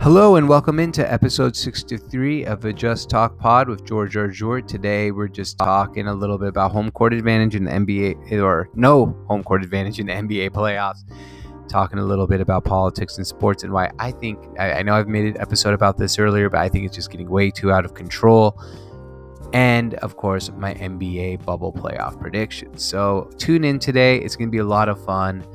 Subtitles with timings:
[0.00, 4.66] Hello and welcome into episode 63 of the Just Talk Pod with George Jarjour.
[4.66, 8.70] Today we're just talking a little bit about home court advantage in the NBA, or
[8.74, 11.04] no home court advantage in the NBA playoffs.
[11.68, 14.94] Talking a little bit about politics and sports and why I think, I, I know
[14.94, 17.70] I've made an episode about this earlier, but I think it's just getting way too
[17.70, 18.58] out of control.
[19.52, 22.82] And of course, my NBA bubble playoff predictions.
[22.82, 24.16] So tune in today.
[24.16, 25.46] It's going to be a lot of fun.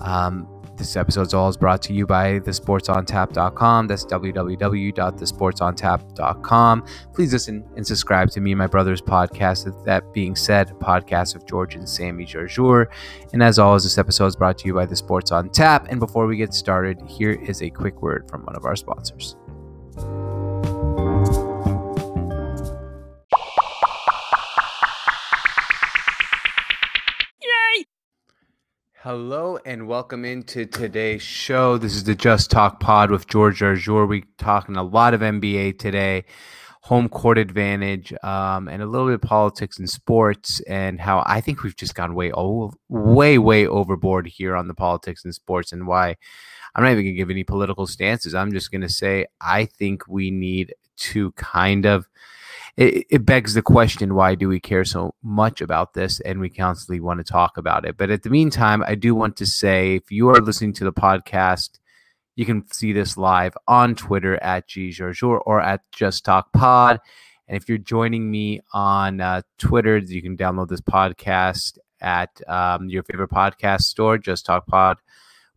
[0.00, 0.46] Um,
[0.80, 3.86] this episode is always brought to you by thesportsontap.com.
[3.86, 6.86] That's www.thesportsontap.com.
[7.14, 9.84] Please listen and subscribe to me and my brother's podcast.
[9.84, 12.86] That being said, podcast of George and Sammy Jarjour.
[13.32, 15.86] And as always, this episode is brought to you by The Sports on Tap.
[15.90, 19.36] And before we get started, here is a quick word from one of our sponsors.
[29.02, 31.78] Hello and welcome into today's show.
[31.78, 34.06] This is the Just Talk Pod with George Jarjour.
[34.06, 36.26] We're talking a lot of NBA today,
[36.82, 41.40] home court advantage, um, and a little bit of politics and sports, and how I
[41.40, 42.30] think we've just gone way,
[42.90, 46.16] way, way overboard here on the politics and sports, and why
[46.74, 48.34] I'm not even gonna give any political stances.
[48.34, 52.06] I'm just gonna say I think we need to kind of
[52.76, 56.48] it, it begs the question why do we care so much about this and we
[56.48, 57.96] constantly want to talk about it?
[57.96, 60.92] But at the meantime i do want to say if you are listening to the
[60.92, 61.78] podcast
[62.36, 67.00] you can see this live on twitter at gjarjour or at just talk pod.
[67.48, 72.88] And if you're joining me on uh, twitter you can download this podcast at um,
[72.88, 74.98] your favorite podcast store just talk pod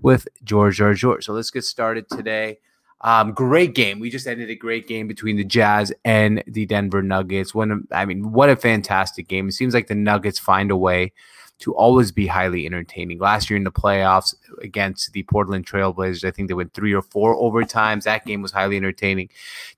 [0.01, 2.57] with george george so let's get started today
[3.03, 3.99] um, great game.
[3.99, 7.53] We just ended a great game between the Jazz and the Denver Nuggets.
[7.53, 9.49] When I mean, what a fantastic game!
[9.49, 11.11] It seems like the Nuggets find a way
[11.59, 13.19] to always be highly entertaining.
[13.19, 17.01] Last year in the playoffs against the Portland Trailblazers, I think they went three or
[17.01, 18.03] four overtimes.
[18.03, 19.29] That game was highly entertaining.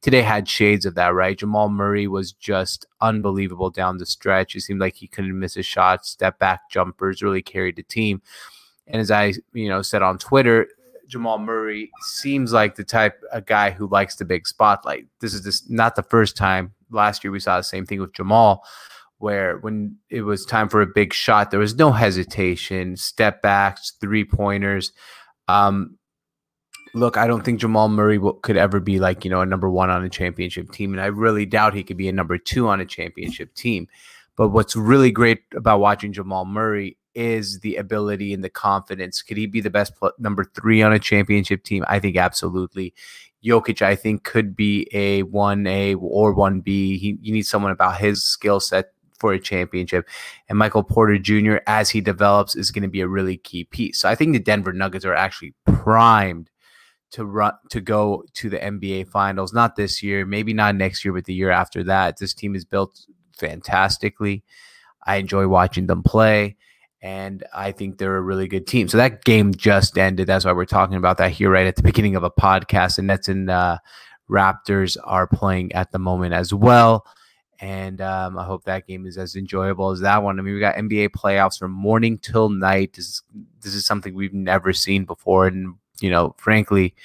[0.02, 1.38] Today had shades of that, right?
[1.38, 4.56] Jamal Murray was just unbelievable down the stretch.
[4.56, 6.06] It seemed like he couldn't miss a shot.
[6.06, 8.22] Step back jumpers really carried the team.
[8.88, 10.68] And as I, you know, said on Twitter,
[11.08, 15.06] Jamal Murray seems like the type of guy who likes the big spotlight.
[15.22, 16.74] This is this not the first time.
[16.92, 18.64] Last year we saw the same thing with Jamal,
[19.18, 23.94] where when it was time for a big shot, there was no hesitation, step backs,
[24.00, 24.92] three pointers.
[25.48, 25.98] Um,
[26.94, 29.70] look, I don't think Jamal Murray will, could ever be like you know a number
[29.70, 32.68] one on a championship team, and I really doubt he could be a number two
[32.68, 33.88] on a championship team.
[34.38, 39.22] But what's really great about watching Jamal Murray is the ability and the confidence.
[39.22, 41.84] Could he be the best pl- number three on a championship team?
[41.88, 42.94] I think absolutely.
[43.44, 46.66] Jokic, I think, could be a 1A or 1B.
[46.66, 50.08] He, you need someone about his skill set for a championship.
[50.50, 54.00] And Michael Porter Jr., as he develops, is going to be a really key piece.
[54.00, 56.50] So I think the Denver Nuggets are actually primed
[57.12, 59.54] to run to go to the NBA finals.
[59.54, 62.18] Not this year, maybe not next year, but the year after that.
[62.18, 63.06] This team is built
[63.38, 64.44] fantastically.
[65.06, 66.58] I enjoy watching them play
[67.01, 68.88] and I think they're a really good team.
[68.88, 70.28] So that game just ended.
[70.28, 72.97] That's why we're talking about that here right at the beginning of a podcast.
[72.97, 73.78] And Nets and uh,
[74.29, 77.06] Raptors are playing at the moment as well.
[77.59, 80.39] And um, I hope that game is as enjoyable as that one.
[80.39, 82.94] I mean, we got NBA playoffs from morning till night.
[82.94, 83.23] This is,
[83.62, 85.47] this is something we've never seen before.
[85.47, 86.95] And, you know, frankly,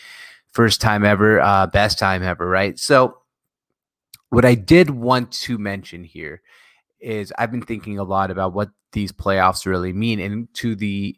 [0.51, 2.79] first time ever, uh, best time ever, right?
[2.79, 3.19] So,
[4.31, 6.41] what I did want to mention here
[7.01, 11.17] is I've been thinking a lot about what these playoffs really mean and to the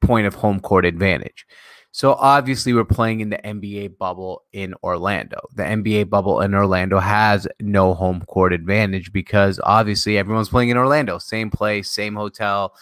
[0.00, 1.46] point of home court advantage.
[1.92, 5.40] So obviously we're playing in the NBA bubble in Orlando.
[5.56, 10.76] The NBA bubble in Orlando has no home court advantage because obviously everyone's playing in
[10.76, 11.18] Orlando.
[11.18, 12.74] Same place, same hotel,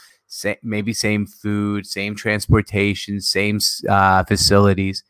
[0.62, 5.04] maybe same food, same transportation, same uh, facilities.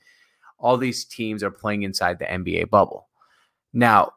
[0.60, 3.08] All these teams are playing inside the NBA bubble.
[3.72, 4.12] Now,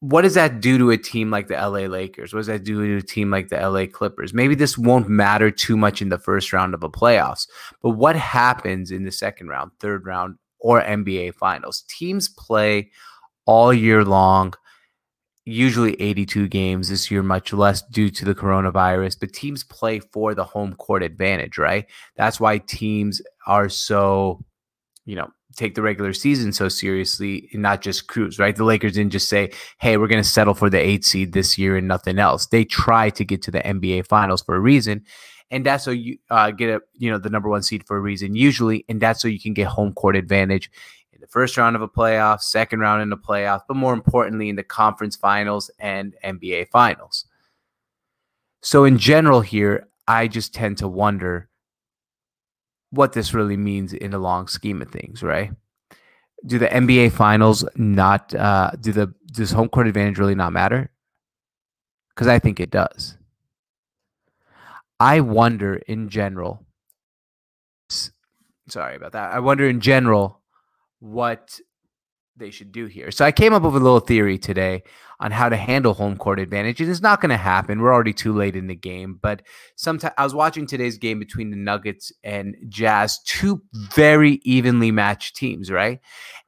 [0.00, 2.32] what does that do to a team like the LA Lakers?
[2.32, 4.32] What does that do to a team like the LA Clippers?
[4.32, 7.48] Maybe this won't matter too much in the first round of a playoffs,
[7.82, 11.82] but what happens in the second round, third round, or NBA finals?
[11.88, 12.90] Teams play
[13.44, 14.54] all year long,
[15.44, 20.32] usually 82 games this year, much less due to the coronavirus, but teams play for
[20.32, 21.86] the home court advantage, right?
[22.16, 24.44] That's why teams are so,
[25.06, 28.56] you know, take the regular season so seriously and not just cruise, right?
[28.56, 31.58] The Lakers didn't just say, hey, we're going to settle for the eight seed this
[31.58, 32.46] year and nothing else.
[32.46, 35.04] They try to get to the NBA finals for a reason.
[35.50, 38.00] And that's so you uh, get a you know the number one seed for a
[38.00, 40.70] reason usually, and that's so you can get home court advantage
[41.12, 44.50] in the first round of a playoff, second round in the playoff, but more importantly
[44.50, 47.24] in the conference finals and NBA finals.
[48.60, 51.47] So in general here, I just tend to wonder
[52.90, 55.52] what this really means in the long scheme of things, right?
[56.44, 60.90] do the NBA finals not uh, do the does home court advantage really not matter?
[62.10, 63.16] Because I think it does.
[65.00, 66.64] I wonder in general.
[68.68, 69.32] Sorry about that.
[69.32, 70.40] I wonder in general
[71.00, 71.60] what
[72.38, 73.10] they should do here.
[73.10, 74.82] So I came up with a little theory today
[75.20, 76.80] on how to handle home court advantage.
[76.80, 77.80] And it's not going to happen.
[77.80, 79.18] We're already too late in the game.
[79.20, 79.42] But
[79.76, 85.36] sometimes I was watching today's game between the Nuggets and Jazz, two very evenly matched
[85.36, 86.00] teams, right?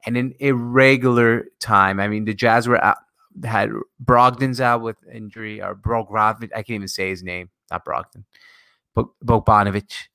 [0.05, 2.97] And in irregular time, I mean, the Jazz were out,
[3.43, 3.69] had
[4.03, 6.51] Brogdon's out with injury, or Brogrovich.
[6.53, 8.23] I can't even say his name, not Brogdon,
[8.95, 10.07] but Bogdanovich.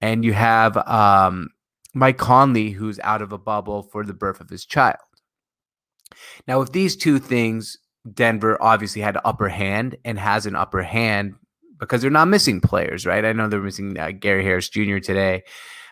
[0.00, 1.50] And you have um,
[1.94, 4.98] Mike Conley, who's out of a bubble for the birth of his child.
[6.46, 7.78] Now, with these two things,
[8.12, 11.34] Denver obviously had an upper hand and has an upper hand
[11.78, 13.24] because they're not missing players, right?
[13.24, 14.98] I know they're missing uh, Gary Harris Jr.
[14.98, 15.42] today,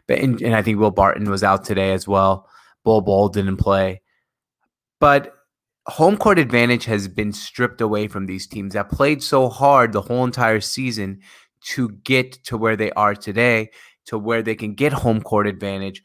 [0.06, 2.48] but and, and I think Will Barton was out today as well.
[2.84, 4.02] Bol Bol didn't play,
[5.00, 5.34] but
[5.86, 10.02] home court advantage has been stripped away from these teams that played so hard the
[10.02, 11.20] whole entire season
[11.60, 13.70] to get to where they are today,
[14.06, 16.02] to where they can get home court advantage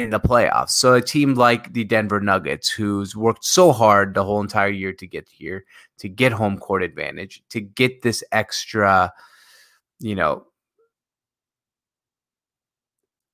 [0.00, 0.70] in the playoffs.
[0.70, 4.92] So a team like the Denver Nuggets, who's worked so hard the whole entire year
[4.92, 5.64] to get here,
[5.98, 9.12] to get home court advantage, to get this extra,
[9.98, 10.44] you know,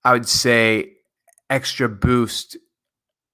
[0.04, 0.92] I would say
[1.50, 2.56] extra boost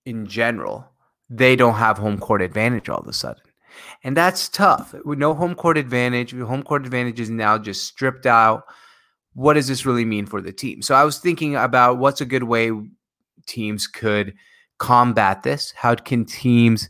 [0.05, 0.87] in general,
[1.31, 3.43] they don't have home court advantage all of a sudden.
[4.03, 4.95] And that's tough.
[5.05, 8.65] With no home court advantage, home court advantage is now just stripped out.
[9.35, 10.83] What does this really mean for the team?
[10.83, 12.71] So I was thinking about what's a good way
[13.49, 14.35] teams could
[14.79, 15.73] combat this?
[15.73, 16.89] How can teams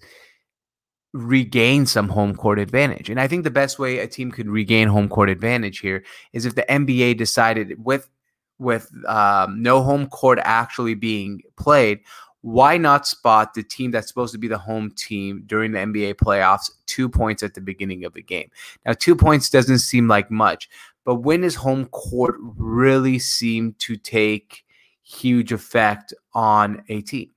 [1.15, 3.09] regain some home court advantage?
[3.09, 6.45] And I think the best way a team could regain home court advantage here is
[6.45, 8.09] if the NBA decided with
[8.59, 12.01] with um, no home court actually being played,
[12.41, 16.15] why not spot the team that's supposed to be the home team during the NBA
[16.15, 18.51] playoffs two points at the beginning of the game?
[18.87, 20.69] Now, two points doesn't seem like much,
[21.05, 24.65] but when does home court really seem to take
[25.09, 27.31] huge effect on a team.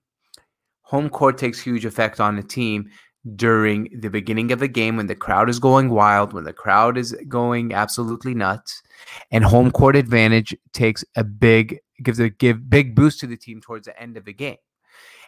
[0.84, 2.90] Home court takes huge effect on a team
[3.36, 6.98] during the beginning of the game when the crowd is going wild, when the crowd
[6.98, 8.82] is going absolutely nuts,
[9.30, 13.62] and home court advantage takes a big gives a give big boost to the team
[13.62, 14.58] towards the end of the game.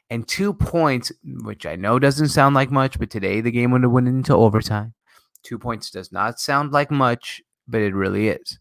[0.10, 1.12] And two points,
[1.44, 4.36] which I know doesn't sound like much, but today the game would have went into
[4.36, 4.94] overtime.
[5.44, 8.60] Two points does not sound like much, but it really is.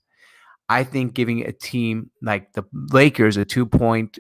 [0.73, 4.19] I think giving a team like the Lakers a two point,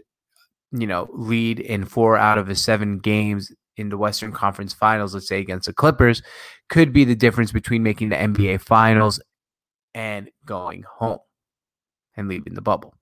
[0.70, 5.14] you know, lead in four out of the seven games in the Western Conference Finals,
[5.14, 6.22] let's say against the Clippers,
[6.69, 9.20] could be the difference between making the NBA Finals
[9.94, 11.20] and going home
[12.16, 12.94] and leaving the bubble.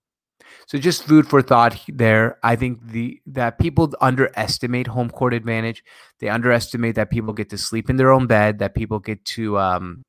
[0.66, 2.38] So just food for thought there.
[2.44, 5.82] I think the that people underestimate home court advantage.
[6.20, 9.58] They underestimate that people get to sleep in their own bed, that people get to
[9.58, 10.04] um,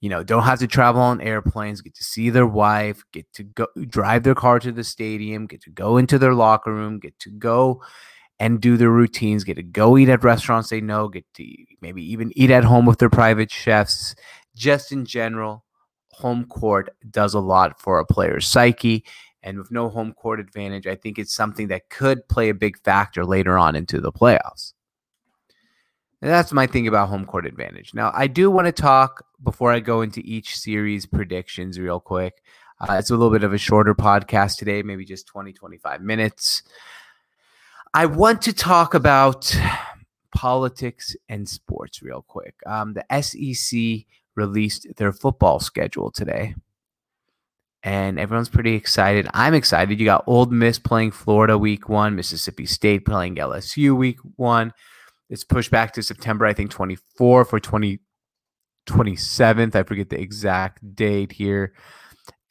[0.00, 3.44] you know, don't have to travel on airplanes, get to see their wife, get to
[3.44, 7.18] go drive their car to the stadium, get to go into their locker room, get
[7.20, 7.82] to go
[8.38, 11.44] and do their routines, get to go eat at restaurants they know, get to
[11.80, 14.14] maybe even eat at home with their private chefs.
[14.54, 15.64] Just in general,
[16.10, 19.04] home court does a lot for a player's psyche.
[19.42, 22.78] And with no home court advantage, I think it's something that could play a big
[22.82, 24.72] factor later on into the playoffs.
[26.22, 27.92] That's my thing about home court advantage.
[27.92, 32.42] Now, I do want to talk before I go into each series predictions real quick.
[32.80, 36.62] Uh, it's a little bit of a shorter podcast today, maybe just 20, 25 minutes.
[37.92, 39.54] I want to talk about
[40.34, 42.54] politics and sports real quick.
[42.66, 46.54] Um, the SEC released their football schedule today,
[47.82, 49.28] and everyone's pretty excited.
[49.32, 49.98] I'm excited.
[49.98, 54.72] You got Ole Miss playing Florida week one, Mississippi State playing LSU week one.
[55.28, 57.98] It's pushed back to September, I think, 24 for 20,
[58.86, 59.74] 27th.
[59.74, 61.72] I forget the exact date here.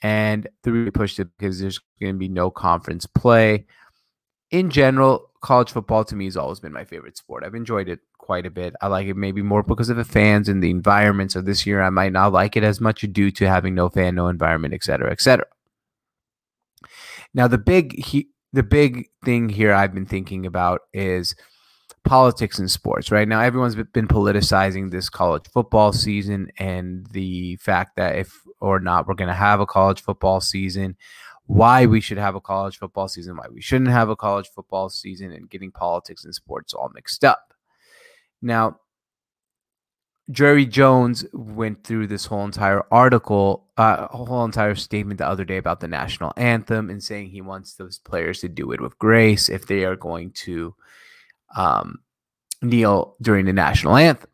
[0.02, 3.66] And the reason pushed it because there's going to be no conference play.
[4.52, 7.44] In general, college football to me has always been my favorite sport.
[7.44, 8.76] I've enjoyed it quite a bit.
[8.82, 11.32] I like it maybe more because of the fans and the environment.
[11.32, 14.16] So this year I might not like it as much due to having no fan,
[14.16, 15.48] no environment, et cetera, et cetera.
[17.34, 21.36] Now the big he, the big thing here I've been thinking about is–
[22.06, 23.28] politics in sports right?
[23.28, 29.08] Now everyone's been politicizing this college football season and the fact that if or not
[29.08, 30.96] we're going to have a college football season
[31.48, 34.90] why we should have a college football season why we shouldn't have a college football
[34.90, 37.54] season and getting politics and sports all mixed up.
[38.42, 38.80] Now
[40.32, 45.58] Jerry Jones went through this whole entire article, uh, whole entire statement the other day
[45.58, 49.50] about the national anthem and saying he wants those players to do it with grace
[49.50, 50.74] if they are going to
[51.56, 52.00] um,
[52.62, 54.30] kneel during the national anthem.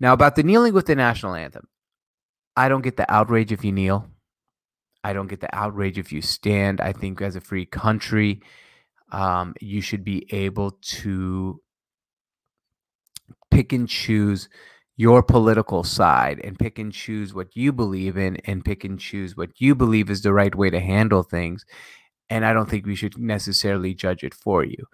[0.00, 1.68] Now, about the kneeling with the national anthem,
[2.56, 4.06] I don't get the outrage if you kneel.
[5.02, 6.80] I don't get the outrage if you stand.
[6.80, 8.42] I think as a free country,
[9.10, 11.60] um, you should be able to
[13.50, 14.48] pick and choose
[14.96, 19.36] your political side and pick and choose what you believe in and pick and choose
[19.36, 21.64] what you believe is the right way to handle things.
[22.30, 24.86] And I don't think we should necessarily judge it for you.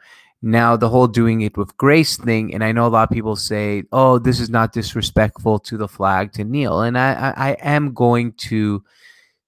[0.42, 3.34] Now, the whole doing it with grace thing, and I know a lot of people
[3.34, 6.82] say, oh, this is not disrespectful to the flag to kneel.
[6.82, 8.84] And I, I, I am going to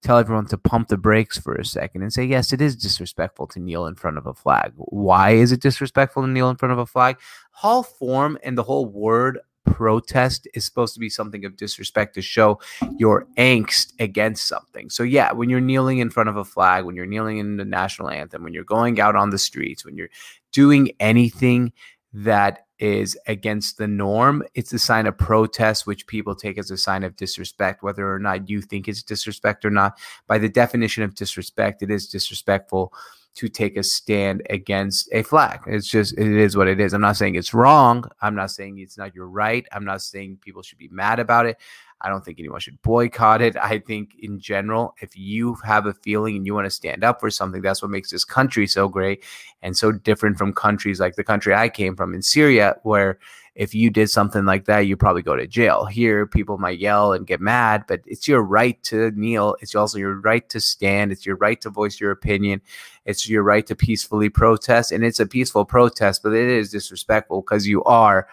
[0.03, 3.47] tell everyone to pump the brakes for a second and say, yes, it is disrespectful
[3.49, 4.73] to kneel in front of a flag.
[4.77, 7.19] Why is it disrespectful to kneel in front of a flag?
[7.51, 12.23] Hall form and the whole word protest is supposed to be something of disrespect to
[12.23, 12.61] show
[12.97, 14.89] your angst against something.
[14.89, 17.65] So, yeah, when you're kneeling in front of a flag, when you're kneeling in the
[17.65, 20.09] national anthem, when you're going out on the streets, when you're
[20.53, 21.73] doing anything
[22.13, 26.77] that is against the norm, it's a sign of protest, which people take as a
[26.77, 29.99] sign of disrespect, whether or not you think it's disrespect or not.
[30.27, 32.93] By the definition of disrespect, it is disrespectful
[33.37, 35.61] to take a stand against a flag.
[35.67, 36.93] It's just, it is what it is.
[36.93, 38.11] I'm not saying it's wrong.
[38.21, 39.67] I'm not saying it's not your right.
[39.73, 41.59] I'm not saying people should be mad about it.
[42.01, 43.57] I don't think anyone should boycott it.
[43.57, 47.21] I think, in general, if you have a feeling and you want to stand up
[47.21, 49.25] for something, that's what makes this country so great
[49.63, 53.19] and so different from countries like the country I came from in Syria, where
[53.57, 55.87] if you did something like that, you probably go to jail.
[55.87, 59.57] Here, people might yell and get mad, but it's your right to kneel.
[59.63, 61.11] It's also your right to stand.
[61.11, 62.61] It's your right to voice your opinion.
[63.07, 64.93] It's your right to peacefully protest.
[64.93, 68.29] And it's a peaceful protest, but it is disrespectful because you are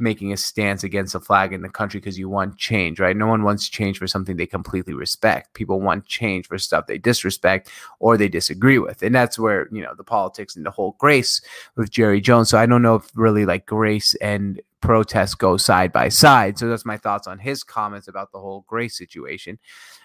[0.00, 3.16] making a stance against a flag in the country because you want change, right?
[3.16, 5.54] No one wants change for something they completely respect.
[5.54, 9.02] People want change for stuff they disrespect or they disagree with.
[9.02, 11.40] And that's where, you know, the politics and the whole grace
[11.76, 12.50] with Jerry Jones.
[12.50, 16.58] So I don't know if really like grace and protest go side by side.
[16.58, 19.58] So that's my thoughts on his comments about the whole grace situation.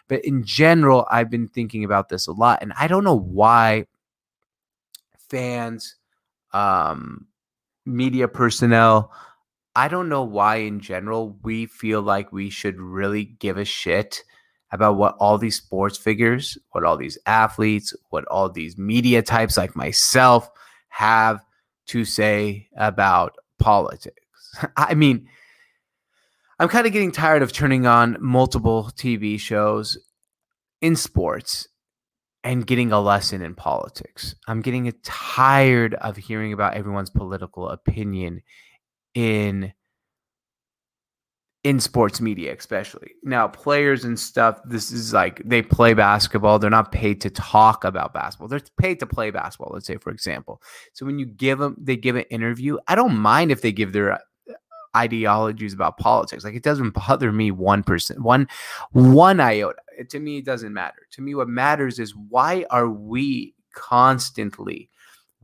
[0.08, 2.62] But in general, I've been thinking about this a lot.
[2.62, 3.88] And I don't know why
[5.30, 5.96] fans,
[6.54, 7.28] um,
[7.86, 9.12] media personnel,
[9.76, 14.24] I don't know why, in general, we feel like we should really give a shit
[14.72, 19.58] about what all these sports figures, what all these athletes, what all these media types
[19.58, 20.50] like myself
[20.90, 21.44] have
[21.88, 24.22] to say about politics.
[24.78, 25.28] I mean,
[26.58, 29.98] I'm kind of getting tired of turning on multiple TV shows
[30.82, 31.68] in sports
[32.46, 34.36] and getting a lesson in politics.
[34.48, 38.42] I'm getting tired of hearing about everyone's political opinion
[39.16, 39.74] in
[41.64, 43.14] in sports media especially.
[43.24, 47.84] Now players and stuff this is like they play basketball they're not paid to talk
[47.84, 50.62] about basketball they're paid to play basketball let's say for example.
[50.94, 53.94] So when you give them they give an interview i don't mind if they give
[53.94, 54.20] their uh,
[54.96, 58.48] ideologies about politics like it doesn't bother me one percent one
[58.94, 61.08] one iota to me it doesn't matter.
[61.12, 64.90] To me what matters is why are we constantly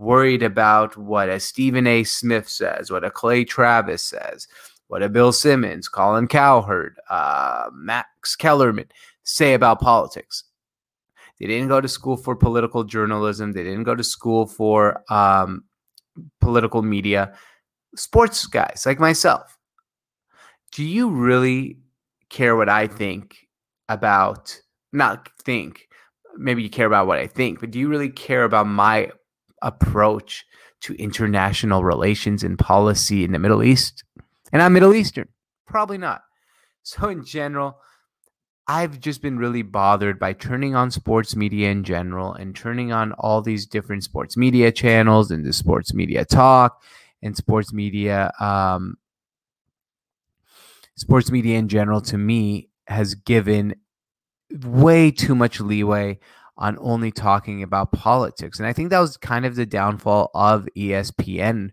[0.01, 2.03] worried about what a Stephen A.
[2.03, 4.47] Smith says, what a Clay Travis says,
[4.87, 8.87] what a Bill Simmons, Colin Cowherd, uh, Max Kellerman
[9.23, 10.43] say about politics.
[11.39, 13.51] They didn't go to school for political journalism.
[13.51, 15.63] They didn't go to school for um,
[16.39, 17.33] political media.
[17.95, 19.57] Sports guys like myself.
[20.71, 21.77] Do you really
[22.29, 23.37] care what I think
[23.89, 24.59] about?
[24.93, 25.87] Not think.
[26.37, 29.11] Maybe you care about what I think, but do you really care about my
[29.61, 30.45] approach
[30.81, 34.03] to international relations and policy in the Middle East?
[34.51, 35.27] And I'm Middle Eastern.
[35.67, 36.21] Probably not.
[36.83, 37.77] So, in general,
[38.67, 43.11] I've just been really bothered by turning on sports media in general and turning on
[43.19, 46.81] all these different sports media channels and the sports media talk
[47.21, 48.31] and sports media.
[48.39, 48.97] Um,
[50.95, 53.75] sports media in general, to me, has given
[54.63, 56.19] way too much leeway
[56.61, 58.59] on only talking about politics.
[58.59, 61.71] And I think that was kind of the downfall of ESPN.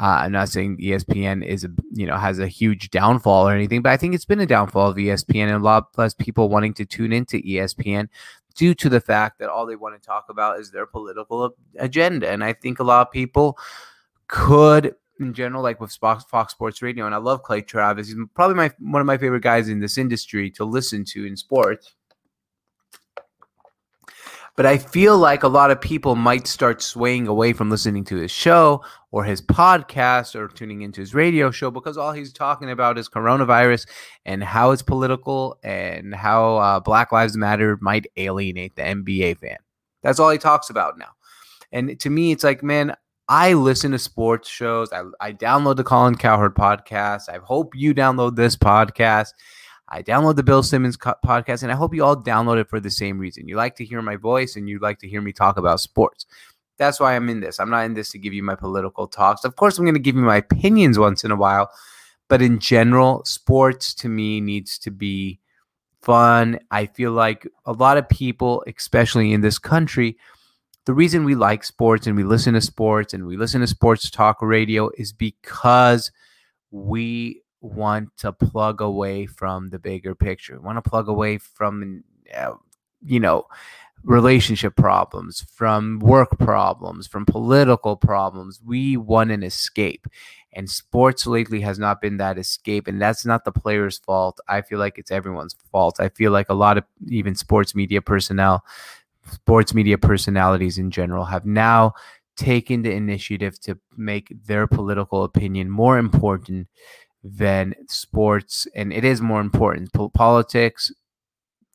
[0.00, 3.82] Uh, I'm not saying ESPN is a you know has a huge downfall or anything,
[3.82, 6.72] but I think it's been a downfall of ESPN and a lot less people wanting
[6.74, 8.08] to tune into ESPN
[8.56, 12.30] due to the fact that all they want to talk about is their political agenda.
[12.30, 13.58] And I think a lot of people
[14.26, 18.08] could in general, like with Fox, Fox Sports Radio, and I love Clay Travis.
[18.08, 21.36] He's probably my one of my favorite guys in this industry to listen to in
[21.36, 21.94] sports.
[24.56, 28.16] But I feel like a lot of people might start swaying away from listening to
[28.16, 32.70] his show or his podcast or tuning into his radio show because all he's talking
[32.70, 33.86] about is coronavirus
[34.24, 39.58] and how it's political and how uh, Black Lives Matter might alienate the NBA fan.
[40.02, 41.10] That's all he talks about now.
[41.72, 42.94] And to me, it's like, man,
[43.28, 44.92] I listen to sports shows.
[44.92, 47.28] I, I download the Colin Cowherd podcast.
[47.28, 49.32] I hope you download this podcast.
[49.88, 52.90] I download the Bill Simmons podcast, and I hope you all download it for the
[52.90, 53.48] same reason.
[53.48, 56.26] You like to hear my voice, and you like to hear me talk about sports.
[56.78, 57.60] That's why I'm in this.
[57.60, 59.44] I'm not in this to give you my political talks.
[59.44, 61.70] Of course, I'm going to give you my opinions once in a while,
[62.28, 65.38] but in general, sports to me needs to be
[66.02, 66.58] fun.
[66.70, 70.16] I feel like a lot of people, especially in this country,
[70.86, 74.10] the reason we like sports and we listen to sports and we listen to sports
[74.10, 76.10] talk radio is because
[76.70, 80.58] we want to plug away from the bigger picture.
[80.58, 82.04] We want to plug away from,
[82.34, 82.54] uh,
[83.02, 83.46] you know,
[84.04, 88.60] relationship problems, from work problems, from political problems.
[88.64, 90.06] We want an escape.
[90.52, 92.86] And sports lately has not been that escape.
[92.86, 94.38] And that's not the player's fault.
[94.46, 95.98] I feel like it's everyone's fault.
[95.98, 98.64] I feel like a lot of even sports media personnel,
[99.32, 101.94] sports media personalities in general, have now
[102.36, 106.68] taken the initiative to make their political opinion more important
[107.24, 109.92] than sports, and it is more important.
[109.92, 110.92] Po- politics,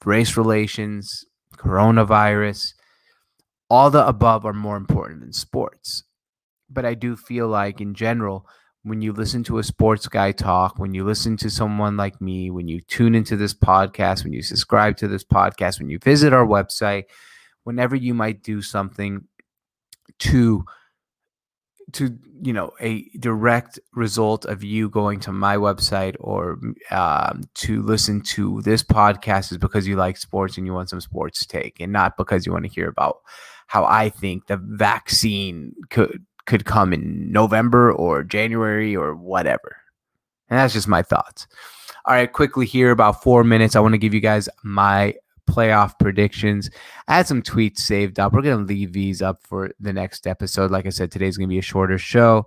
[0.06, 1.26] race relations,
[1.58, 2.74] coronavirus,
[3.70, 6.04] all the above are more important than sports.
[6.70, 8.46] But I do feel like, in general,
[8.84, 12.52] when you listen to a sports guy talk, when you listen to someone like me,
[12.52, 16.32] when you tune into this podcast, when you subscribe to this podcast, when you visit
[16.32, 17.06] our website,
[17.64, 19.26] whenever you might do something
[20.20, 20.64] to
[21.94, 26.60] to you know a direct result of you going to my website or
[26.92, 31.02] um, to listen to this podcast is because you like sports and you want some
[31.02, 33.20] sports take and not because you want to hear about
[33.68, 39.78] how i think the vaccine could could come in november or january or whatever.
[40.50, 41.48] And that's just my thoughts.
[42.06, 45.14] All right quickly here about four minutes i want to give you guys my
[45.50, 46.70] playoff predictions.
[47.08, 48.34] I had some tweets saved up.
[48.34, 50.72] We're going to leave these up for the next episode.
[50.72, 52.46] Like I said, today's going to be a shorter show.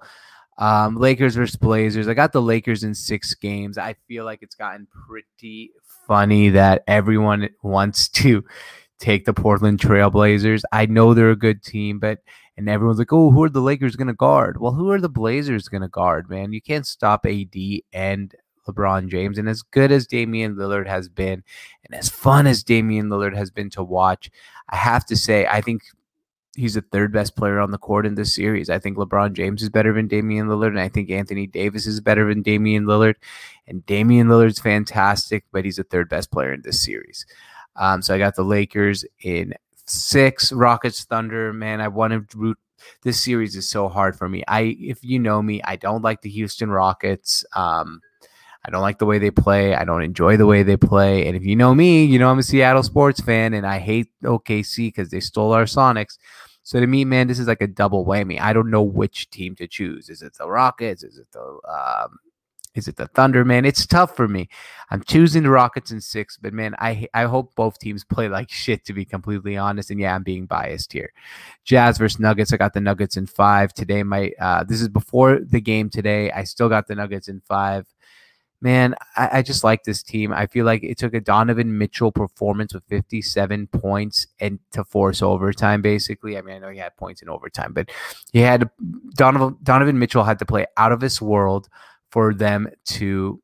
[0.59, 2.09] Um, Lakers versus Blazers.
[2.09, 3.79] I got the Lakers in six games.
[3.79, 5.73] I feel like it's gotten pretty
[6.07, 8.45] funny that everyone wants to
[8.99, 10.63] take the Portland Trailblazers.
[10.73, 12.21] I know they're a good team, but
[12.57, 15.09] and everyone's like, "Oh, who are the Lakers going to guard?" Well, who are the
[15.09, 16.53] Blazers going to guard, man?
[16.53, 17.55] You can't stop AD
[17.93, 18.35] and
[18.67, 19.39] LeBron James.
[19.39, 21.43] And as good as Damian Lillard has been,
[21.85, 24.31] and as fun as Damian Lillard has been to watch,
[24.71, 25.83] I have to say, I think
[26.57, 28.69] he's the third best player on the court in this series.
[28.69, 32.01] I think LeBron James is better than Damian Lillard, and I think Anthony Davis is
[32.01, 33.15] better than Damian Lillard.
[33.67, 37.27] And Damian Lillard's fantastic, but he's the third best player in this series.
[37.77, 39.55] Um, so I got the Lakers in
[39.87, 41.53] six, Rockets, Thunder.
[41.53, 42.59] Man, I want to root.
[43.03, 44.43] This series is so hard for me.
[44.49, 47.45] I, if you know me, I don't like the Houston Rockets.
[47.55, 48.01] Um,
[48.65, 49.75] I don't like the way they play.
[49.75, 51.27] I don't enjoy the way they play.
[51.27, 54.09] And if you know me, you know I'm a Seattle sports fan and I hate
[54.23, 56.17] OKC because they stole our Sonics.
[56.63, 58.41] So to me, man, this is like a double whammy.
[58.41, 60.09] I don't know which team to choose.
[60.09, 61.03] Is it the Rockets?
[61.03, 62.19] Is it the um,
[62.75, 63.45] is it the Thunder?
[63.45, 64.49] Man, it's tough for me.
[64.91, 68.51] I'm choosing the Rockets in six, but man, I I hope both teams play like
[68.51, 68.85] shit.
[68.85, 71.13] To be completely honest, and yeah, I'm being biased here.
[71.65, 72.53] Jazz versus Nuggets.
[72.53, 74.05] I got the Nuggets in five today.
[74.05, 76.31] My uh, this is before the game today.
[76.31, 77.87] I still got the Nuggets in five
[78.63, 80.33] man, I, I, just like this team.
[80.33, 85.21] I feel like it took a Donovan Mitchell performance with 57 points and to force
[85.21, 86.39] overtime, basically.
[86.39, 87.91] I mean, I know he had points in overtime, but
[88.33, 88.71] he had
[89.15, 91.69] Donovan Donovan Mitchell had to play out of this world
[92.11, 93.43] for them to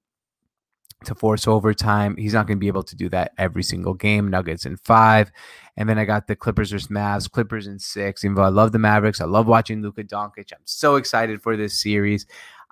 [1.04, 2.16] to force overtime.
[2.16, 4.28] He's not going to be able to do that every single game.
[4.28, 5.30] Nuggets in five.
[5.76, 8.24] And then I got the Clippers versus Mavs, Clippers in six.
[8.24, 10.52] Even though I love the Mavericks, I love watching Luka Doncic.
[10.52, 12.26] I'm so excited for this series.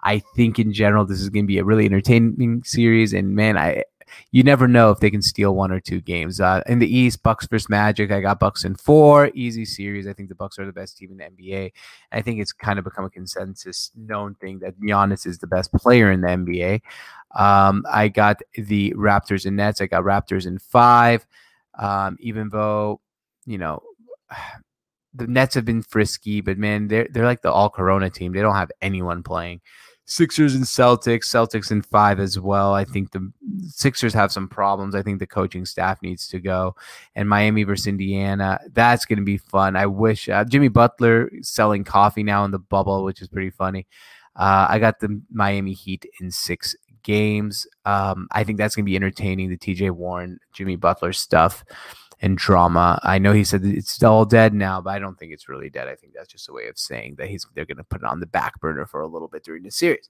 [0.07, 3.59] I think in general this is going to be a really entertaining series, and man,
[3.59, 3.83] I
[4.31, 6.41] you never know if they can steal one or two games.
[6.41, 10.07] Uh, in the East, Bucks versus Magic, I got Bucks in four, easy series.
[10.07, 11.73] I think the Bucks are the best team in the NBA.
[12.13, 15.73] I think it's kind of become a consensus known thing that Giannis is the best
[15.73, 16.83] player in the NBA.
[17.35, 19.81] Um, I got the Raptors and Nets.
[19.81, 21.27] I got Raptors in five,
[21.79, 23.01] um, even though
[23.45, 23.83] you know
[25.15, 28.33] the Nets have been frisky, but man, they're they're like the all Corona team.
[28.33, 29.63] They don't have anyone playing.
[30.07, 32.75] Sixers and Celtics, Celtics in five as well.
[32.75, 33.33] I think the
[33.67, 34.95] Sixers have some problems.
[34.95, 36.77] I think the coaching staff needs to go.
[37.17, 39.75] And Miami versus Indiana, that's going to be fun.
[39.75, 43.89] I wish uh, Jimmy Butler selling coffee now in the bubble, which is pretty funny.
[44.37, 47.67] Uh, I got the Miami Heat in six games.
[47.85, 49.51] Um, I think that's going to be entertaining.
[49.51, 51.65] The TJ Warren, Jimmy Butler stuff.
[52.21, 52.99] And drama.
[53.03, 55.89] I know he said it's all dead now, but I don't think it's really dead.
[55.89, 58.07] I think that's just a way of saying that he's they're going to put it
[58.07, 60.09] on the back burner for a little bit during the series.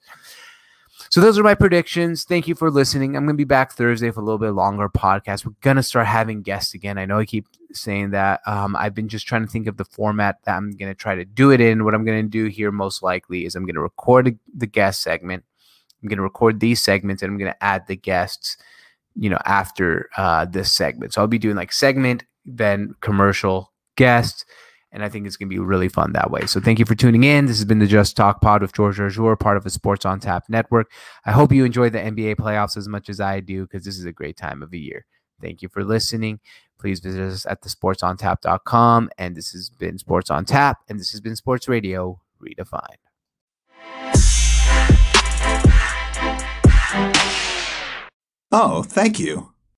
[1.11, 2.25] So those are my predictions.
[2.25, 3.17] Thank you for listening.
[3.17, 5.45] I'm going to be back Thursday for a little bit longer podcast.
[5.45, 6.97] We're going to start having guests again.
[6.97, 8.41] I know I keep saying that.
[8.47, 11.15] Um, I've been just trying to think of the format that I'm going to try
[11.15, 11.85] to do it in.
[11.85, 15.03] What I'm going to do here most likely is I'm going to record the guest
[15.03, 15.45] segment.
[16.03, 18.57] I'm going to record these segments and I'm going to add the guests,
[19.17, 21.15] you know, after uh, this segment.
[21.15, 24.45] So I'll be doing like segment, then commercial, guest
[24.97, 26.47] and I think it's going to be really fun that way.
[26.47, 27.45] So thank you for tuning in.
[27.45, 30.21] This has been the Just Talk Pod with George Jarjour, part of the Sports on
[30.21, 30.91] Tap network.
[31.27, 34.07] I hope you enjoy the NBA playoffs as much as I do because this is
[34.07, 35.05] a great time of the year.
[35.41, 36.41] Thank you for listening.
[36.79, 39.11] Please visit us at thesportsontap.com.
[39.19, 43.06] And this has been Sports on Tap, and this has been Sports Radio Redefined.
[48.59, 49.53] Oh, thank you.